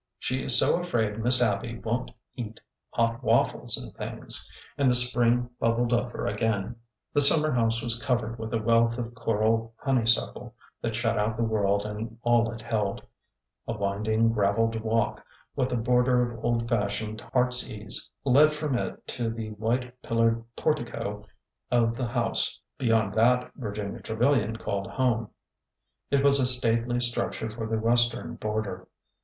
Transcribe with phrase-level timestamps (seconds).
[0.17, 2.59] She is so afraid Miss Abby won't eat
[2.89, 6.75] hot waffles and things." And the spring bub bled over again.
[7.13, 10.55] THE SINGLE AIM 5 The summer house was covered with a wealth of coral honeysuckle
[10.81, 13.03] that shut out the world and all it held.
[13.67, 15.23] A winding graveled walk
[15.55, 20.43] with a border of old fashioned heart^s ease led from it to the 'white pillared
[20.55, 21.27] portico
[21.69, 25.29] of the house beyond that Virginia Trevilian called home.
[26.09, 28.87] It was a stately structure for the western border.